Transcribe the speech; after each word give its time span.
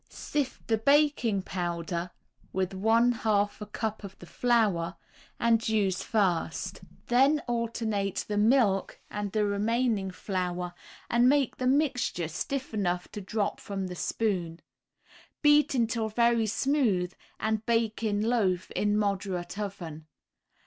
Sift 0.09 0.65
the 0.67 0.79
baking 0.79 1.43
powder 1.43 2.09
with 2.51 2.73
one 2.73 3.11
half 3.11 3.61
a 3.61 3.67
cup 3.67 4.03
of 4.03 4.17
the 4.17 4.25
flour, 4.25 4.95
and 5.39 5.69
use 5.69 6.01
first; 6.01 6.81
then 7.05 7.39
alternate 7.47 8.25
the 8.27 8.35
milk 8.39 8.99
and 9.11 9.31
the 9.31 9.45
remaining 9.45 10.09
flour, 10.09 10.73
and 11.07 11.29
make 11.29 11.57
the 11.57 11.67
mixture 11.67 12.27
stiff 12.27 12.73
enough 12.73 13.11
to 13.11 13.21
drop 13.21 13.59
from 13.59 13.85
the 13.85 13.95
spoon. 13.95 14.59
Beat 15.43 15.75
until 15.75 16.09
very 16.09 16.47
smooth 16.47 17.13
and 17.39 17.63
bake 17.67 18.01
in 18.01 18.23
loaf 18.23 18.71
in 18.71 18.97
moderate 18.97 19.59
oven. 19.59 20.07